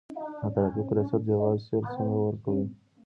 د 0.41 0.43
ترافیکو 0.55 0.91
ریاست 0.97 1.21
جواز 1.29 1.57
سیر 1.67 1.83
څنګه 1.95 2.17
ورکوي؟ 2.23 2.65